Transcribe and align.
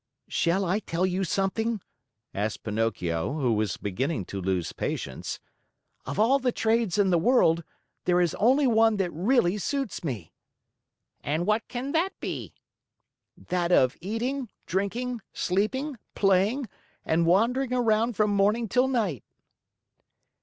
"Shall 0.29 0.65
I 0.65 0.79
tell 0.79 1.05
you 1.05 1.23
something?" 1.23 1.79
asked 2.33 2.63
Pinocchio, 2.63 3.33
who 3.33 3.53
was 3.53 3.77
beginning 3.77 4.25
to 4.33 4.41
lose 4.41 4.73
patience. 4.73 5.39
"Of 6.07 6.19
all 6.19 6.39
the 6.39 6.51
trades 6.51 6.97
in 6.97 7.11
the 7.11 7.19
world, 7.19 7.63
there 8.05 8.19
is 8.19 8.33
only 8.39 8.65
one 8.65 8.97
that 8.97 9.11
really 9.11 9.59
suits 9.59 10.03
me." 10.03 10.33
"And 11.23 11.45
what 11.45 11.67
can 11.67 11.91
that 11.91 12.19
be?" 12.19 12.51
"That 13.37 13.71
of 13.71 13.95
eating, 14.01 14.49
drinking, 14.65 15.21
sleeping, 15.33 15.99
playing, 16.15 16.67
and 17.05 17.27
wandering 17.27 17.71
around 17.71 18.13
from 18.15 18.31
morning 18.31 18.67
till 18.67 18.87
night." 18.87 19.23